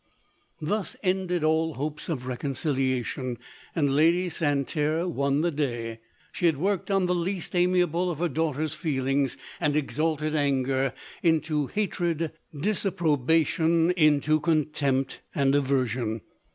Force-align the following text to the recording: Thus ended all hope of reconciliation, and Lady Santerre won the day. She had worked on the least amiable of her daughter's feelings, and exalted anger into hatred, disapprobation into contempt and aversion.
Thus 0.59 0.95
ended 1.03 1.43
all 1.43 1.75
hope 1.75 2.09
of 2.09 2.25
reconciliation, 2.25 3.37
and 3.75 3.95
Lady 3.95 4.29
Santerre 4.29 5.07
won 5.07 5.41
the 5.41 5.51
day. 5.51 5.99
She 6.31 6.47
had 6.47 6.57
worked 6.57 6.89
on 6.89 7.05
the 7.05 7.13
least 7.13 7.55
amiable 7.55 8.09
of 8.09 8.17
her 8.17 8.27
daughter's 8.27 8.73
feelings, 8.73 9.37
and 9.59 9.75
exalted 9.75 10.35
anger 10.35 10.95
into 11.21 11.67
hatred, 11.67 12.31
disapprobation 12.59 13.91
into 13.91 14.39
contempt 14.39 15.19
and 15.35 15.53
aversion. 15.53 16.21